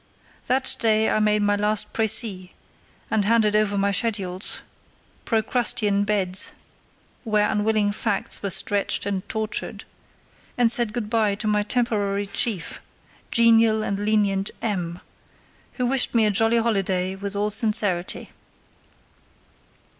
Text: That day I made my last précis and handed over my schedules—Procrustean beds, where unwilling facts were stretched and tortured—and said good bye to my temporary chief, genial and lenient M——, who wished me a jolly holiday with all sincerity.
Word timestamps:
That 0.47 0.75
day 0.79 1.11
I 1.11 1.19
made 1.19 1.43
my 1.43 1.55
last 1.55 1.93
précis 1.93 2.49
and 3.11 3.23
handed 3.23 3.55
over 3.55 3.77
my 3.77 3.91
schedules—Procrustean 3.91 6.05
beds, 6.05 6.53
where 7.23 7.47
unwilling 7.47 7.91
facts 7.91 8.41
were 8.41 8.49
stretched 8.49 9.05
and 9.05 9.29
tortured—and 9.29 10.71
said 10.71 10.93
good 10.93 11.07
bye 11.11 11.35
to 11.35 11.45
my 11.45 11.61
temporary 11.61 12.25
chief, 12.25 12.81
genial 13.29 13.83
and 13.83 13.99
lenient 13.99 14.49
M——, 14.59 15.01
who 15.73 15.85
wished 15.85 16.15
me 16.15 16.25
a 16.25 16.31
jolly 16.31 16.57
holiday 16.57 17.15
with 17.15 17.35
all 17.35 17.51
sincerity. 17.51 18.31